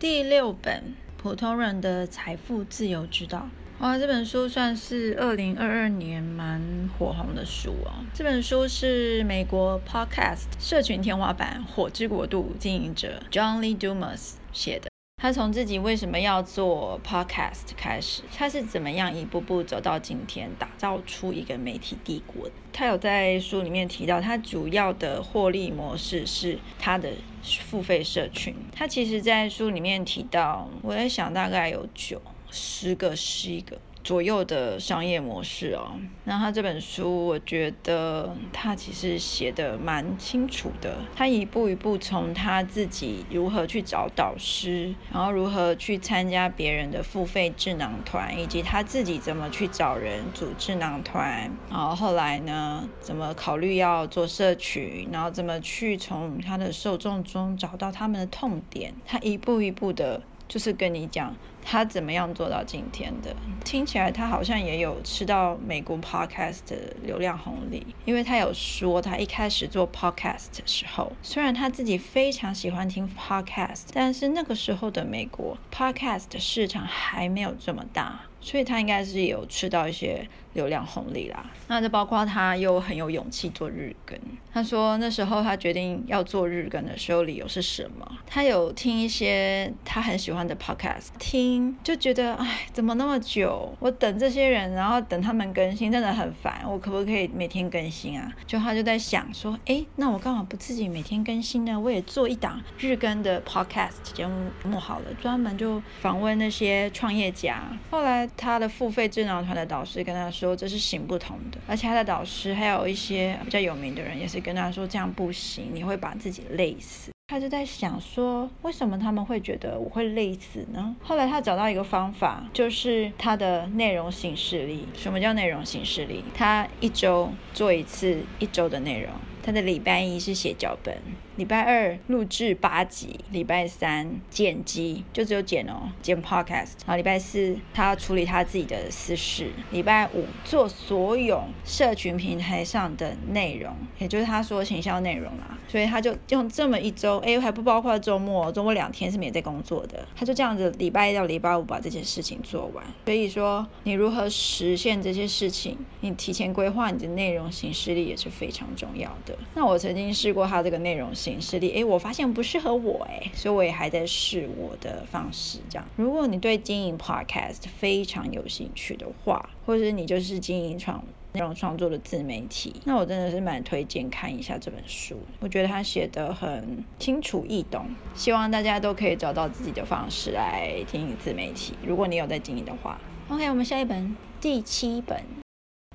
[0.00, 0.76] 第六本
[1.22, 3.46] 《普通人的财富自由之道》。
[3.84, 6.58] 哇，这本书算是二零二二年蛮
[6.98, 7.92] 火红的书哦。
[8.14, 14.89] 这本书是美国 Podcast 社群天花板火之国度经营者 John Lee Dumas 写的。
[15.22, 22.48] 他从自己为什么要做 podcast 开始，他是怎么样一步步走到今天，打造出一个媒体帝国。
[22.72, 27.10] 他有在书里面提到，他主要的获利模式是他的
[27.42, 28.54] 付费社群。
[28.72, 33.78] 他其实，在书里面提到，我在想大概有九十个、十一个。
[34.02, 35.92] 左右的商业模式哦，
[36.24, 40.96] 那他这本书，我觉得他其实写的蛮清楚的。
[41.14, 60.22] 他一步一步从他自己如何去找导师，然后如何去参加别人的付费智囊团，以及他自己怎么去找人组智囊团，然后后来呢，怎么考虑要做社群，然后怎么去从他的受众中找到他们的痛点，他一步一步的。
[60.48, 61.32] 就是跟你讲
[61.70, 63.32] 他怎么样做到今天的，
[63.64, 78.22] 听起来他好像也有吃到美国 podcast 的流量红利，因为他有说他一开始做 podcast 的时候，虽然他自己非常喜欢听 podcast，但是那个时候的美国 podcast 的市场还没有这么大。
[78.42, 81.44] 所以他应该是有吃到一些流量红利啦。
[81.68, 84.18] 那就包括他又很有勇气做日更。
[84.50, 88.16] 他说那时候他决定要做日更的时候，理由是什么？
[88.26, 93.74] 他有听一些他很喜欢的 podcast，听就觉得哎，怎么那么久？
[93.78, 96.62] 我等这些人，然后等他们更新，真的很烦。
[96.66, 98.32] 我可不可以每天更新啊？
[98.46, 101.78] 就他就在想说，哎，那我干嘛不自己每天更新呢？
[101.78, 104.26] 我也做一档日更的 podcast 节
[104.64, 107.62] 目好了，专门就访问那些创业家。
[107.90, 108.20] 后来。
[108.36, 117.10] 他的付费智囊团的导师跟他说这是行不通的，而且他的导师还有一些比较有名的人也是跟他说这样不行，你会把自己累死。
[117.30, 120.96] 他就在想说，为什么他们会觉得我会累死呢？
[121.00, 124.84] 后来他找到一个方法，就是他的内容形式力。
[124.96, 126.24] 什么叫内容形式力？
[126.34, 129.12] 他一周做一次一周的内容。
[129.42, 130.96] 他的礼拜一是写脚本，
[131.36, 136.72] 礼拜二录制八集，礼拜三剪辑，就只有剪哦，剪 podcast。
[136.86, 145.58] 然后礼拜四他要处理他自己的私事，礼拜五做所有社群平台上的内容，也就是他说行销内容啦。
[145.68, 150.04] 所以他就用这么一周，哎，还不包括周末，周末两天是没在工作的。
[150.16, 152.84] 他就这样子礼拜一到礼拜五把这件事情做完。
[153.04, 159.29] 所以说，你如何实现这些事情，你提前规划你的内容形式力也是非常重要的。
[159.54, 165.58] 那我曾经试过他这个内容形式力，诶，我发现不适合我，诶，所以我也还在试我的方式。
[165.68, 171.02] 这样，如果你对经营 podcast 非常有兴趣的话，或者你就是经营创
[171.32, 175.16] 内容创作的自媒体，那我真的是蛮推荐看一下这本书。
[175.40, 181.74] 我觉得他写的很清楚易懂，希望大家都可以找到自己的方式来经营自媒体。
[181.86, 185.22] 如果你有在经营的话，OK，我们下一本第七本。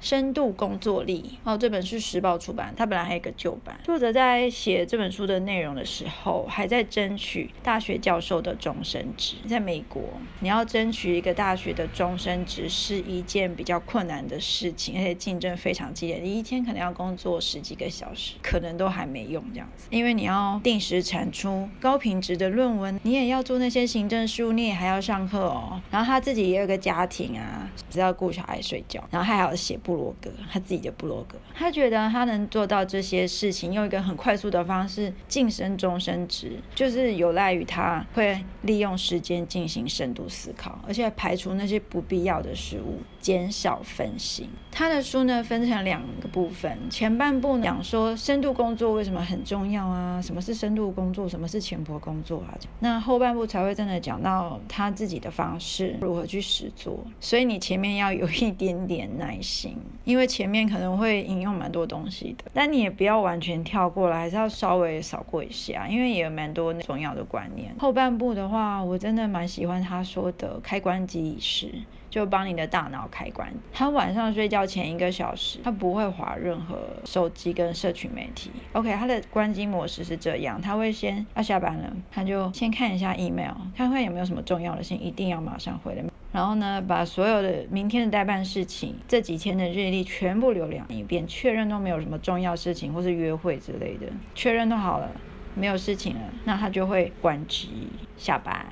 [0.06, 3.76] 深度工作力哦，这本是时报出版，它本来还有一个旧版。
[3.84, 9.38] 作者在写这本书的内容的时候，还在争取大学教授的终身职。
[9.48, 10.04] 在美国，
[10.42, 16.18] 你要争取一个大学的终身职是一件比较困难的事情，而且竞争非常激烈。
[16.18, 25.82] 你一天可能要工作十几个小时，可能都还没用这样子，因为你要定时产出高品质的论文，你也要做那些行政事务，你也还要上课哦。
[25.90, 44.48] 然后他自己也有个家庭啊，只要顾小孩睡觉，然后还要写 布罗格，他自己的布罗格，他觉得他能做到这些事情，用一个很快速的方式晋升终身职，就是有赖于他会利用时间进行深度思考，而且排除那些不必要的事物，减少分心。
[44.72, 57.00] 他的书呢分成两个部分，前半部讲说深度工作为什么很重要啊，什么是深度工作，什么是前坡工作啊，那后半部才会真的讲到他自己的方式如何去实做。
[57.20, 59.76] 所以你前面要有一点点耐心。
[60.04, 67.74] 因为前面可能会引用蛮多东西的，但你也不要完全跳过来，还是要稍微扫过一下，因为也有蛮多重要的观念。
[67.80, 71.72] 后半部的话，我真的蛮喜欢他说的开关机仪式，
[72.16, 73.54] 就帮你的大脑开关。
[73.74, 78.50] 他晚上睡觉前一个小时，他不会划任何手机跟社群媒体。
[78.72, 86.04] OK，他的关机模式是这样，他会先要下班了，他就先看一下 email，看看有没有什么重要的信，一定要马上回来。
[86.32, 95.12] 然后呢，把所有的明天的代办事情、这几天的日历全部浏览一遍，确认都没有什么重要事情或是约会之类的，确认都好了，
[95.56, 98.66] 没有事情了，那他就会关机下班。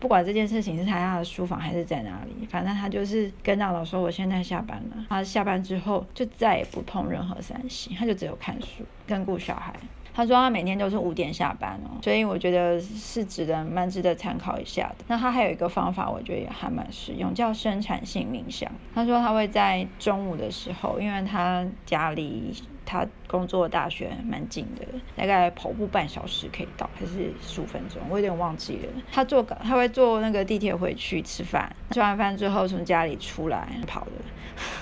[0.00, 5.06] 不管这件事情是在他的书房还是在哪里，反正他就是跟大佬说我现在下班了。
[5.08, 9.72] 他下班之后就再也不碰任何三星，他就只有看书跟顾小孩。
[10.12, 15.04] 他说他每天都是五点下班哦，所以我觉得是值得蛮值得参考一下的。
[15.08, 18.70] 那他还有一个方法，我觉得也还蛮实用，叫生产性冥想。
[18.94, 22.52] 他说他会在中午的时候，因为他家里。
[22.94, 24.86] 他工作大学蛮近的，
[25.16, 29.02] 大概跑步半小时可以到，还是十五分钟，我有点忘记了。
[29.10, 34.06] 他坐他会坐那个地铁回去吃饭，吃完饭之后从家里出来跑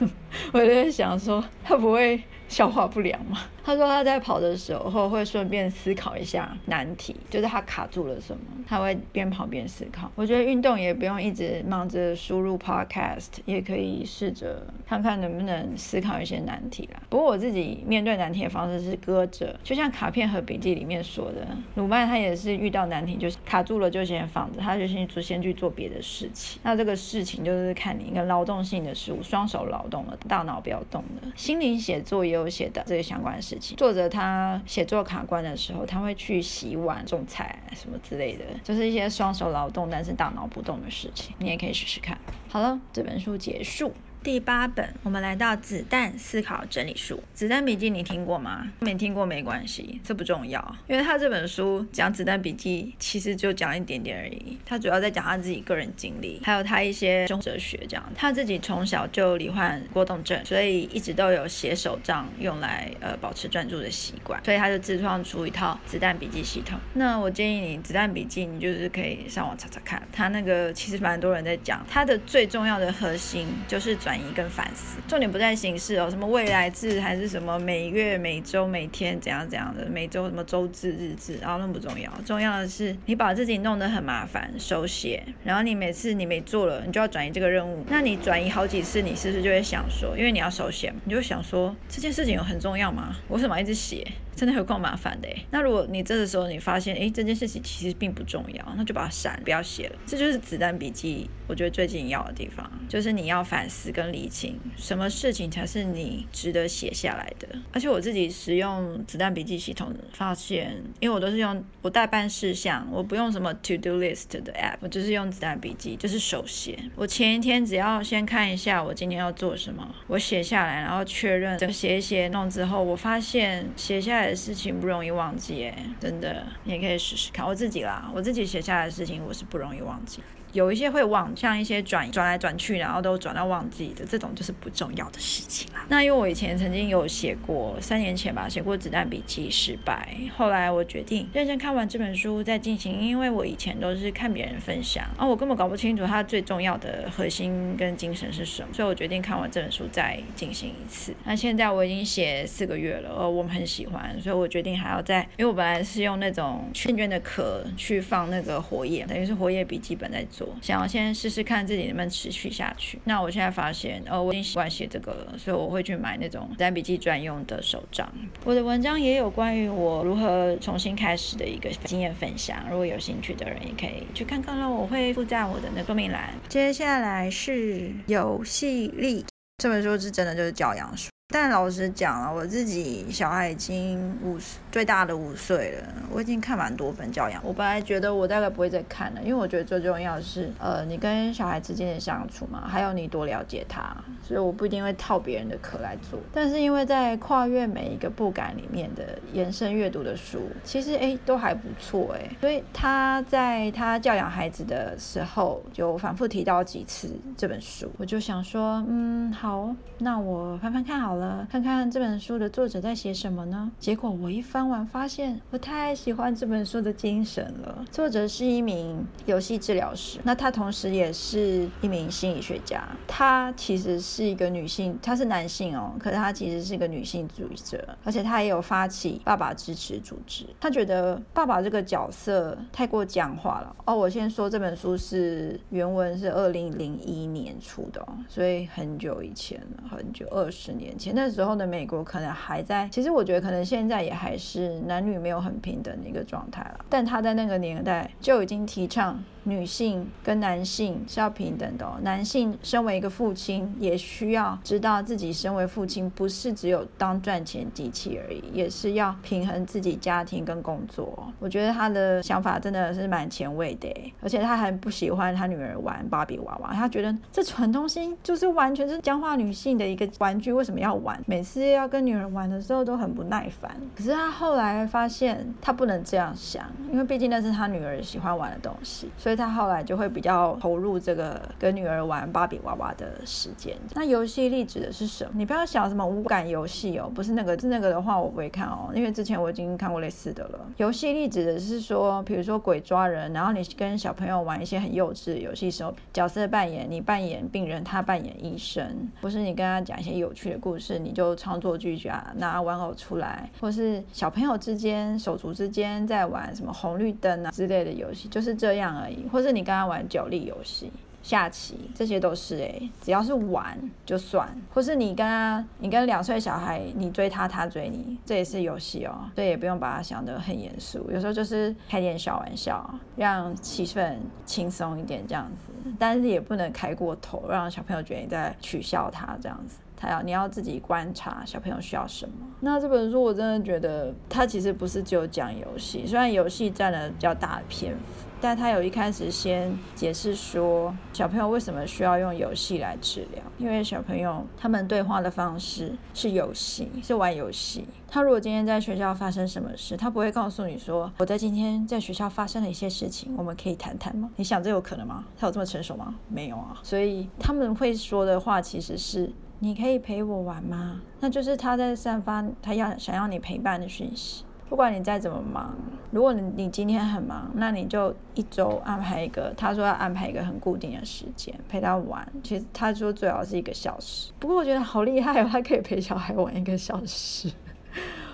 [0.01, 0.07] 的。
[0.53, 2.21] 我就在想说，他不会。
[2.49, 3.39] 消化不良吗？
[3.65, 10.11] 他说他在跑的时候会顺便思考一下难题，就是他卡住了什么，他会边跑边思考。
[10.15, 17.01] 我觉得运动也不用一直忙着输入 podcast，也可以试着看看能不能思考一些难题啦。
[17.09, 21.47] 不过我自己面对难题的方式是搁着，就像卡片和笔记里面说的，
[21.77, 26.61] 鲁曼他也是遇到难题就是卡住了就先放着，他就先做先去做别的事情。
[26.65, 31.33] 那这个事情就是看你一个劳动性的事物，双手劳动了，大脑不要动的。
[31.35, 32.53] 心灵写作也有。
[32.53, 42.19] 写的这些相关的事情，作者他写作卡关的时候，他会去洗碗、种菜什么之类的，就是一些双手劳动但是大脑不动的事情，你也可以试试看。
[42.51, 43.91] 好了，这本书结束。
[44.23, 47.17] 第八本，我们来到《子弹思考整理术》。
[47.35, 48.71] 子弹笔记你听过吗？
[48.79, 54.57] 没听过没关系，这不重要，因为他这本书讲子弹笔记，其实就讲一点点而已。
[54.65, 58.13] 他主要在讲他自己个人经历，还有他一些中哲学这样。
[58.15, 66.79] 他自己从小就罹患过动症，所以一直都有写手账用来呃保持专注的习惯，所以他就自创出一套子弹笔记系统。
[66.95, 74.12] 那我建议你子弹笔记，你就是可以上网查查看，他那个其实蛮多人在讲，他的最重要的核心就是转。
[74.13, 93.17] 转移跟反思，重点不在形式哦，什么未来制还是什么每月、每周、每天怎样怎样的，每周什么周制、日制，然后那不重要，重要的是你把自己弄得很麻烦，手写，然后你每次你没做了，你就要转移这个任务，那你转移好几次，你是不是就会想说，因为你要手写，你就想说这件事情有很重要吗？
[93.31, 94.07] 为什么一直写？
[94.35, 95.29] 真的有够麻烦的。
[95.51, 99.97] 那如果你这个时候你发现，哎，这件事情其实并不重要，那就把它删，不要写了。
[100.07, 107.47] 这就是子弹笔记，我觉得最紧要的地方，就是你要反思跟理清，什么事情才是你值得写下来的。
[107.73, 116.79] 而且我自己使用子弹笔记系统，发现，因为我都是用我代办事项，我不用什么 to do list 的 app，我就是用子弹笔记，就是手写。
[116.97, 124.22] 我前一天只要先看一下我今天要做什么，我写下来，然后确认，写一写弄之后，我发现写下来。
[124.35, 127.45] 事情不容易忘记，哎，真的，你也可以试试看。
[127.45, 130.23] 我自己啦，我自己写下来的事情，我是不容易忘记。
[130.53, 135.85] 有一些会忘，像一些转转来转去，然后都转到忘记的，这种就是不重要的事情啦。
[135.89, 140.15] 那因为我以前曾经有写过，三年前吧，写过子弹笔记失败。
[140.37, 151.15] 后来我决定认真看完这本书再进行，因为我以前都是看别人分享，啊，我根本搞不清楚它最重要的核心跟精神是什么，所以我决定看完这本书再进行一次。
[151.25, 160.42] 那现在我已经写四个月了，呃，我们很喜欢，所以我决定还要再，因为我本来是用那种圈圈的壳去放那个活页，等于是活页笔记本在做。
[160.61, 162.99] 想要先试试看自己能不能持续下去。
[163.05, 168.11] 那我现在发现，呃，我已经习惯写这个了，所以我会去买那种单笔记专用的手账。
[168.45, 174.71] 我的文章也有关于我如何重新开始的一个经验分享，如果有兴趣的人也可以去看看喽。
[174.71, 176.33] 我会附在我的那个说明栏。
[176.49, 179.25] 接下来是游戏力
[179.59, 181.11] 这本书是真的就是教养书。
[181.33, 184.37] 但老实讲了，我自己小孩已经五
[184.71, 187.43] 最大的五岁了，我已经看蛮多本教养。
[187.43, 196.21] 我本来觉得我大概不会再看了，因为我觉得最重要的是，呃，你跟小孩之间的相处嘛，还有你多了解他，所以我不一定会套别人的壳来做。
[196.35, 207.09] 但是因为在跨越每一个不敢里面的延伸阅读的书，其实哎都还不错哎，所以他在他教养孩子的时候，就反复提到几次
[207.39, 211.22] 这本书，我就想说，嗯，好，那我翻翻看好了。
[211.51, 213.71] 看看这本书的作者在写什么呢？
[213.79, 217.85] 结果我一翻完，发现我太喜欢这本书的精神了。
[217.91, 222.83] 作者是一名游戏治疗师，那他同时也是一名心理学家。
[223.07, 230.47] 他其实是一个女性，他是男性哦，可是他其实是一个女性主义者，而且他也有发起爸爸支持组织。
[230.61, 233.95] 他觉得爸爸这个角色太过僵化了哦。
[233.95, 241.12] 我先说这本书是原文是二零零一年出的，所以很久以前了，很久二十年前。
[241.15, 246.85] 那时候的美国可能还在，其实我觉得可能现在也还是男女没有很平等的一个状态了。
[246.89, 249.23] 但他在那个年代就已经提倡。
[249.45, 251.85] 女性跟男性是要平等的。
[252.03, 261.27] 男性身为一个父亲，也需要知道自己身为父亲不是只有当赚钱机器而已，也是要平衡自己家庭跟工作。
[261.41, 273.71] 我觉得他的想法真的是蛮前卫的，而且他还不喜欢他女儿玩芭比娃娃，他觉得这蠢东西就是完全是僵化女性的一个玩具，为什么要玩，每次要跟女儿玩的时候都很不耐烦。
[273.97, 283.77] 可是他后来发现他不能这样想，因为毕竟那是他女儿喜欢玩的东西，所以他后来就会比较投入这个跟女儿玩芭比娃娃的时间。
[283.95, 285.31] 那游戏力指的是什么？
[285.35, 290.59] 你不要想什么无感游戏哦，不是那个，是那个的话我不会看哦，因为之前我已经看过类似的了。
[290.77, 310.91] 游戏力指的是说，比如说鬼抓人，然后你跟小朋友玩一些很幼稚的游戏时候，角色扮演，你扮演病人，他扮演医生，不是你跟他讲一些有趣的故事，是你就创作剧啊，拿玩偶出来，或是小朋友之间手足之间在玩什么红绿灯啊之类的游戏，就是这样而已，或是你跟他玩角力游戏。
[311.23, 332.35] 下棋，这些都是诶，只要是玩就算，或是你跟他，你跟两岁小孩，你追他，他追你，这也是游戏哦，所以也不用把它想得很严肃，有时候就是开点小玩笑，让气氛轻松一点这样子，但是也不能开过头，让小朋友觉得你在取笑他这样子，他要你要自己观察小朋友需要什么。
[332.59, 338.27] 那这本书我真的觉得，它其实不是只有讲游戏，虽然游戏占了比较大的篇幅。
[338.41, 343.41] 但他有一开始先解释说，小朋友为什么需要用游戏来治疗？
[343.57, 347.87] 因为小朋友他们对话的方式是游戏，是玩游戏。
[348.09, 354.29] 他如果今天在学校发生什么事，他不会告诉你说，我在今天在学校发生了一些事情，我们可以谈谈吗？
[354.35, 355.25] 你想这有可能吗？
[355.39, 356.13] 他有这么成熟吗？
[356.27, 356.77] 没有啊。
[356.83, 359.31] 所以他们会说的话其实是，
[359.65, 361.01] 你可以陪我玩吗？
[361.21, 364.45] 那就是他在散发他要想要你陪伴的讯息。
[364.69, 365.73] 不管你再怎么忙，
[366.11, 369.55] 如果你你今天很忙，那你就一周安排一个。
[369.57, 372.27] 他说要安排一个很固定的时间陪他玩。
[372.43, 374.33] 其实他说最好是一个小时。
[374.41, 377.49] 不过我觉得好厉害哦，他可以陪小孩玩一个小时。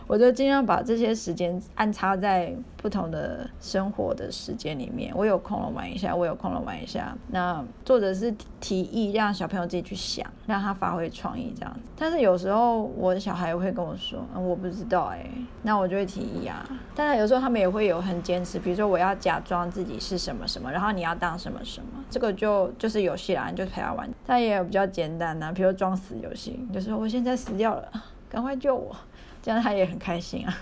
[0.08, 5.12] 我就尽量把这些时间安插在不同的生活的时间里面。
[5.14, 7.14] 我有空了玩一下，我有空了玩一下。
[7.28, 11.80] 那作者是提议让小朋友自己去想，让他发挥创意这样子。
[11.94, 15.28] 但是有时候我的小孩会跟我说：“嗯我不知道哎。”
[15.62, 16.66] 那我就会提议啊。
[16.94, 24.08] 但是有时候他们也会有很坚持，比如说我要假装自己是什么什么，然后你要当什么什么，这个就就是游戏啦，你就陪他玩。
[24.26, 27.92] 但也有比较简单的，比如装死游戏，就说我现在死掉了，
[28.30, 28.96] 赶快救我。
[29.42, 30.58] 这样他也很开心啊，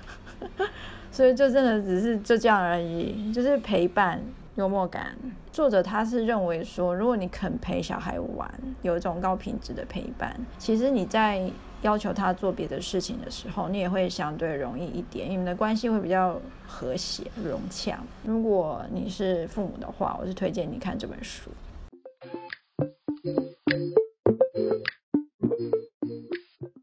[1.11, 4.23] 所以就真的只是就这样而已，就是陪伴、
[4.57, 5.17] 幽默感。
[5.51, 8.49] 作者他是认为说，如果你肯陪小孩玩，
[8.83, 11.51] 有一种高品质的陪伴，其实你在
[11.83, 17.99] 要求他做别的事情的时候，你也会相对容易一点，你们的关系会比较和谐融洽。
[18.25, 21.51] 如果你是父母的话，我是推荐你看这本书。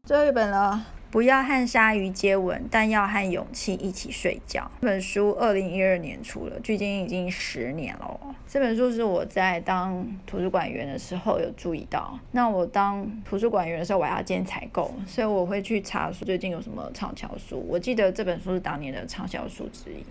[0.04, 0.84] 最后一本了。
[1.14, 4.68] 不要和鲨鱼接吻，但要和勇气一起睡觉。
[4.80, 8.20] 这本书二零一二年出了，距今已经十年了。
[8.48, 12.18] 这本书是我在当图书馆员的时候有注意到。
[12.32, 17.64] 那我当图书馆员的时候，我要兼采购，所以我会去查书，最近有什么畅销书。
[17.68, 20.04] 我记得这本书是当年的畅销书之一。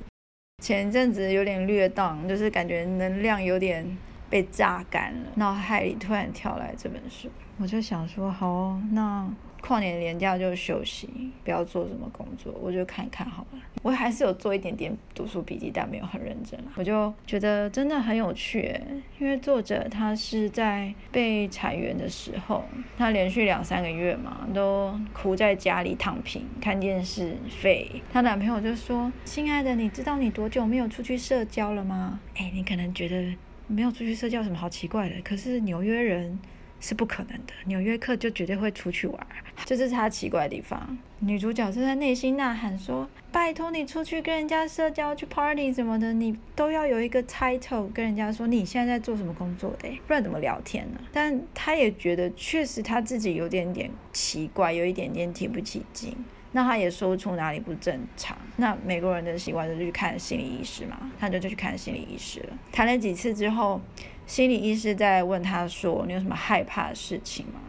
[0.64, 3.86] 前阵子有点略荡，就是感觉能量有点
[4.30, 9.30] 被榨干了，脑海里突然跳来这本书，我就想说，好，那。
[9.66, 11.08] 跨年连假就休息，
[11.46, 13.60] 不要做什么工作，我就看看好了。
[13.82, 16.60] 我还是有做一点点读书笔记，但没有很认真。
[16.76, 18.78] 我就觉得真的很有趣，
[19.18, 22.66] 因为作者他是在被裁员的时候，
[22.98, 27.90] 他连续两三个月嘛，都哭在家里躺平看电视废。
[28.12, 33.34] 她男朋友就说：“亲爱的，你知道你多久没有出去社交了吗？”哎，你可能觉得
[33.68, 36.38] 没有出去社交什么好奇怪的，可是纽约人。
[36.84, 39.28] 是不可能的，纽约客就绝对会出去玩，
[39.64, 40.98] 这是他奇怪的地方。
[41.20, 56.14] 女主角正在内心呐喊说：“拜托你出去跟人家社交，去 party 什么的，你都要有一个 title，跟人家说你现在在做什么工作的，不然怎么聊天呢？”但她也觉得确实她自己有点点奇怪，有一点点提不起劲。
[56.54, 58.38] 那他也说不出哪里不正常。
[58.56, 62.58] 那美国人的习惯就是去看心理医师嘛，他就就去看心理医师了。
[62.72, 63.82] 谈了几次之后，
[64.26, 67.60] 心理医师在问他说：“你有什么害怕的事情吗？”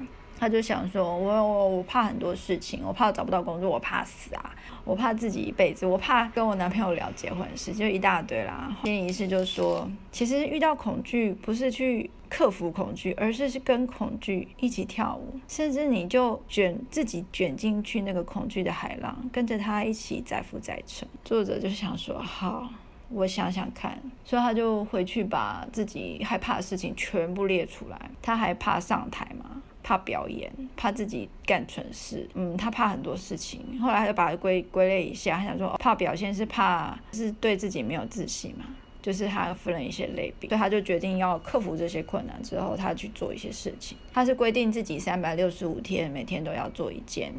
[0.45, 21.07] 他就想说：“我我我怕很多事情，我怕找不到工作，我怕死啊，我怕自己一辈子，我怕跟我男朋友聊结婚事，就一大堆啦。”心理医师就说：“其实遇到恐惧，不是去。”克服恐惧，而是是跟恐惧一起跳舞，甚至你就卷自己卷进去那个恐惧的海浪，跟着他一起载浮载沉。
[21.23, 22.69] 作者就想说，好，
[23.09, 28.11] 我想想看，所以他就回去把自己害怕的事情全部列出来。
[28.21, 29.63] 他还怕上台嘛？
[29.85, 30.51] 怕表演？
[30.75, 32.29] 怕自己干蠢事？
[32.35, 33.79] 嗯，他怕很多事情。
[33.81, 38.65] 后来他就把它归归类一下，他想说，怕表现是怕是对自己没有自信嘛？
[39.03, 43.99] 就是他分了一些类别，所以他就决定要克服这些困难之后，他去做一些事情。
[44.15, 47.31] 他是规定自己三百六十五天每天都要做一件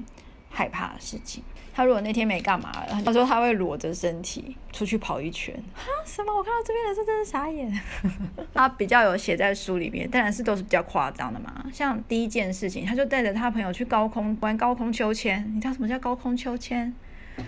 [0.56, 1.44] 害怕的事情。
[1.74, 5.54] 他如果那天没干嘛了，他说他会裸着身体出去跑一圈。
[5.74, 5.84] 哈？
[6.06, 6.34] 什么？
[6.34, 7.70] 我看到这边的时候真是傻眼。
[8.56, 11.66] 他比较有写在书里面，当然是都是比较夸张的嘛。
[11.74, 15.46] 像第一件事情，他就带着他朋友去高空玩高空秋千。
[15.54, 16.94] 你知道什么叫高空秋千？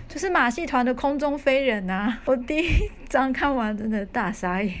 [0.06, 2.18] 就是马戏团的空中飞人呐！
[2.26, 4.74] 我第一章看完真的大傻眼。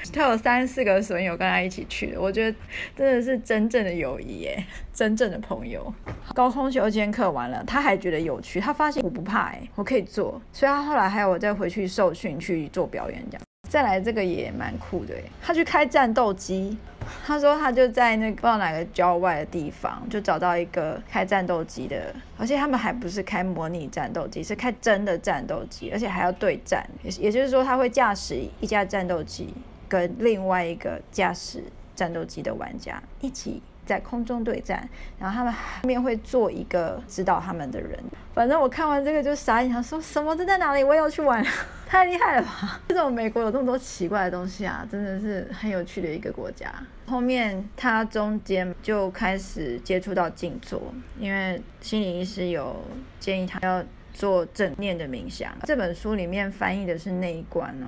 [0.12, 2.58] 他有三四个损友跟他一起去的，我觉得
[2.96, 5.92] 真的是真正的友谊耶，真正的朋友。
[6.34, 13.42] 高空秋千课完了，他还觉得有趣，他发现我不怕哎，我可以做，所以他后来还有我再回去受训去做表演这样。
[13.68, 16.76] 再来这个也蛮酷的哎，他去开战斗机，
[17.24, 29.54] 他说他就在那个不知道哪个郊外的地方就找到一个开战斗机的，而且他们还不是开模拟战斗机，是开真的战斗机，而且还要对战，也也就是说他会驾驶一架战斗机。
[29.90, 31.62] 跟另外一个驾驶
[31.94, 37.98] 战斗机的玩家一起在空中对战，然后他们后面会做一个指导他们的人。
[38.32, 40.84] 反正我看完这个就傻眼，说什么这在哪里？
[40.84, 41.44] 我也要去玩，
[41.88, 42.80] 太厉害了吧！
[42.88, 46.72] 这种美国有这么多奇怪的东西啊，真的是很有趣的一个国家。
[47.06, 50.80] 后面他中间就开始接触到静坐，
[51.18, 52.80] 因为心理医师有
[53.18, 55.52] 建议他要做正念的冥想。
[55.64, 57.86] 这本书里面翻译的是那一关哦。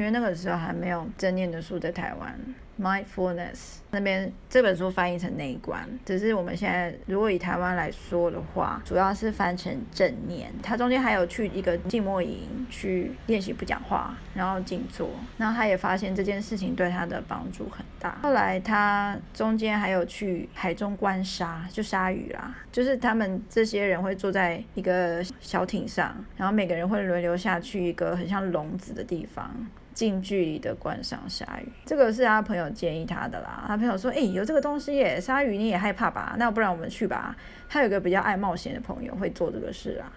[0.00, 2.34] 因为那个时候还没有正念的书在台湾。
[2.80, 10.52] Mindfulness 那边这本书翻译成内观，只是我们现在如果以台湾来说的话，主要是翻成正念。
[10.62, 15.10] 他中间还有去一个静默营去练习不讲话，然后静坐。
[15.36, 18.18] 那他也发现这件事情对他的帮助很大。
[18.22, 29.50] 后来他中间还有去海中观鲨，就鲨鱼啦，就是他们这些人会坐在一个小艇上，然后每个人会轮流下去一个很像笼子的地方。
[29.92, 33.64] 近距离的观赏鲨鱼，这个是他朋友建议他的啦。
[33.66, 36.36] 他朋友说：“哎，有这个东西耶，鲨鱼你也害怕吧？
[36.38, 37.34] 那不然我们去吧。”
[37.68, 40.12] 他有个比较爱冒险的朋友会做这个事啊。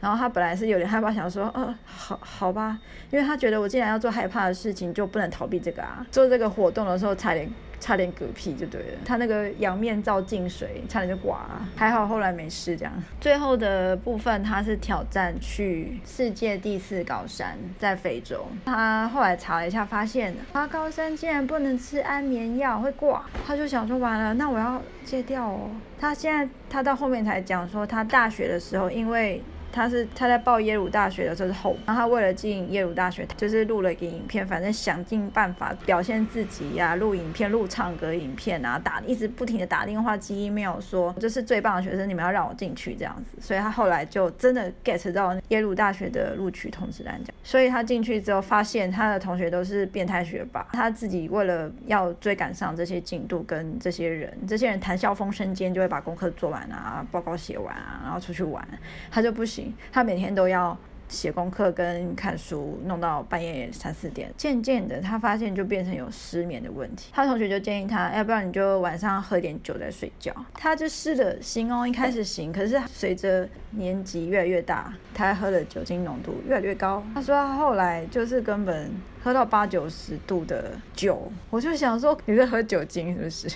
[0.00, 2.78] 然后他本来是有点害怕，想说：“呃，好好吧。”
[3.10, 6.06] 因为他觉得我既然要做害怕的事情，就不能逃避这个啊。
[6.10, 7.50] 做这个活动的时候，差点。
[7.80, 12.76] 差点嗝屁就对了，他那个仰面照进水，差点就挂了，还好后来没事。
[12.76, 18.44] 这样，最后的部分他是挑战去世界第四高山，在非洲。
[18.64, 23.24] 他后来查了一下，发现爬高山竟然不能吃安眠药，会挂。
[23.46, 25.70] 他就想说完了，那我要戒掉哦。
[26.00, 29.40] 他现在他到后面才讲说，他大学的时候因为。
[29.72, 43.40] 他是他在报耶鲁大学的时候是后，然后他为了进耶鲁大学，就是录了一个影片，反正想尽办法表现自己呀，录影片、录唱歌影片啊，打一直不停的打电话、寄 email 说这是最棒的学生，你们要让我进去这样子。
[43.40, 47.34] 所以他后来就真的 get 到耶鲁大学的录取通知单讲。
[47.42, 58.66] 所以他进去之后，发现他的同学都是变态学霸，他自己为了要追赶上这些进度，跟这些人，这些人谈笑风生间就会把功课做完啊，报告写完啊，然后出去玩，
[59.10, 59.57] 他就不行。
[59.92, 60.76] 他每天都要
[61.08, 64.30] 写功课跟看书，弄到半夜三四点。
[64.36, 67.10] 渐渐的，他发现就变成有失眠的问题。
[67.14, 70.34] 他同学就建议他，要不然你就晚上喝点酒再睡觉。
[70.52, 77.02] 他就试着行哦，一开始行，可是随着年纪越来越大，他喝的酒精浓度越来越高。
[77.14, 78.90] 他说他后来就是根本
[79.22, 83.48] 喝到八九十度的酒，我就想说你在喝酒精是不是？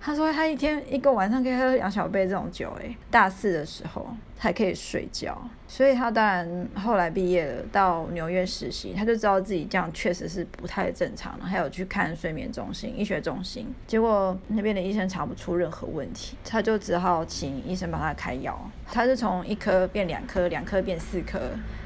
[0.00, 4.08] 他说他一天一个晚上可以喝两小杯这种酒，诶，大四的时候
[4.38, 5.36] 还可以睡觉，
[5.70, 18.58] 所以他当然后来毕业了，到纽约实习，他就知道自己这样确实是不太正常了，还有去看睡眠中心、医学中心，结果那边的医生查不出任何问题，他就只好请医生帮他开药，
[18.90, 21.38] 他是从一颗变两颗，两颗变四颗。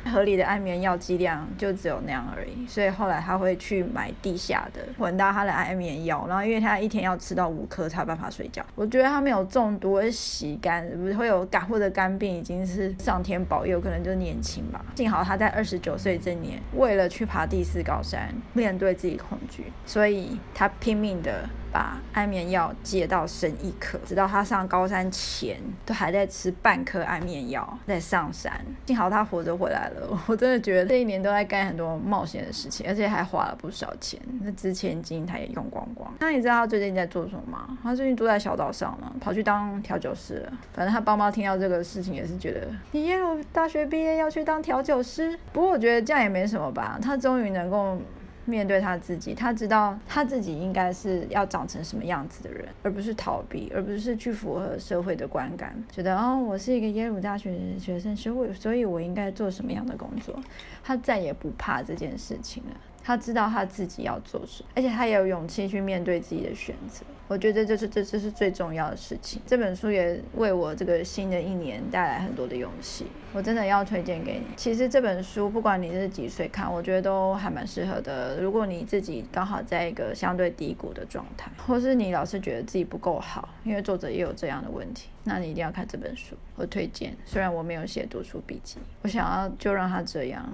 [0.07, 8.63] 合理的安眠药剂量就只有那样而已，所以后来他会去买地下的混搭他的安眠药，然后因为他一天要吃到五颗才有办法睡觉。
[8.75, 14.83] 我觉得他没有中毒，会洗肝，不会有肝或者肝病，已经是上天保佑，有可能就年轻吧。
[14.97, 21.49] 幸好他在二十九岁这年，为了去爬第四高山，面对自己恐惧，所以他拼命的。
[21.75, 28.65] 把安眠药戒到剩一颗，直到他上高三前都还在吃半颗安眠药在上山。
[28.87, 34.21] 幸好他活着回来了， 我真的觉得这一年都在干很多冒险的事情，而且还花了不少钱。
[34.41, 36.09] 那之前金他也用光光。
[36.21, 37.77] 那你知道他最近在做什么吗？
[37.83, 40.53] 他最近住在小岛上嘛，跑去当调酒师了。
[40.73, 45.37] 反正他爸妈听到这个事情也是觉得，你耶鲁大学毕业要去当调酒师。
[45.53, 47.99] 不过我觉得这样也没什么吧，他终于能够。
[48.45, 60.39] 面对他自己，他知道他自己应该是要长成什么样子的人，而不是逃避，而不是去符合社会的观感，觉得哦，我是一个耶鲁大学的学生，所以我所以我应该做什么样的工作。
[60.83, 62.77] 他再也不怕这件事情了。
[63.05, 67.05] 他知道他自己要做什么，而且他也有勇气去面对自己的选择。
[67.27, 69.41] 我觉得这是这这是最重要的事情。
[69.47, 74.47] 这本书也为我这个新的一年带来很多的勇气，我真的要推荐给你。
[74.57, 78.41] 其实这本书不管你是几岁看，我觉得都还蛮适合的。
[78.41, 86.37] 如果你自己刚好在一个相对低谷的状态，或是你老是觉得自己不够好，因为作者也有这样的问题，那你一定要看这本书。
[86.57, 90.47] 我推荐，虽然我没有写读书笔记，我想要就让他这样，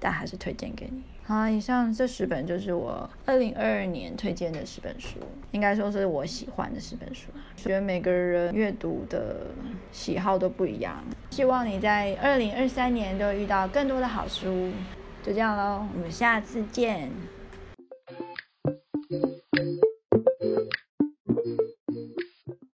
[0.00, 1.02] 但还是推荐给你。
[1.26, 5.18] 好，以上这十本就是我二零二二年推荐的十本书，
[5.50, 7.26] 应该说是我喜欢的十本书。
[7.56, 9.48] 觉得每个人阅读的
[9.90, 14.70] 喜好都不一样，希望你在二零二三年都遇到更多的好书。
[15.24, 17.10] 就这样喽，我们下次见。